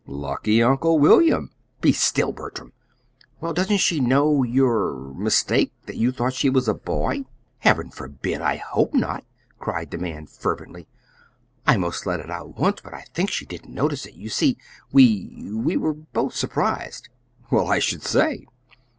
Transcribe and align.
"Lucky 0.07 0.63
Uncle 0.63 0.97
William!" 0.97 1.51
"Be 1.79 1.91
still, 1.93 2.31
Bertram!" 2.31 2.73
"Well, 3.39 3.53
doesn't 3.53 3.77
she 3.77 3.99
know 3.99 4.41
your 4.41 5.13
mistake? 5.13 5.71
that 5.85 5.95
you 5.95 6.11
thought 6.11 6.33
she 6.33 6.49
was 6.49 6.67
a 6.67 6.73
boy?" 6.73 7.25
"Heaven 7.59 7.91
forbid! 7.91 8.41
I 8.41 8.55
hope 8.55 8.95
not," 8.95 9.23
cried 9.59 9.91
the 9.91 9.99
man, 9.99 10.25
fervently. 10.25 10.87
"I 11.67 11.77
'most 11.77 12.07
let 12.07 12.19
it 12.19 12.31
out 12.31 12.57
once, 12.57 12.81
but 12.83 12.95
I 12.95 13.03
think 13.13 13.29
she 13.29 13.45
didn't 13.45 13.75
notice 13.75 14.07
it. 14.07 14.15
You 14.15 14.29
see, 14.29 14.57
we 14.91 15.51
we 15.53 15.77
were 15.77 15.93
both 15.93 16.33
surprised." 16.33 17.09
"Well, 17.51 17.67
I 17.67 17.77
should 17.77 18.01
say!" 18.01 18.47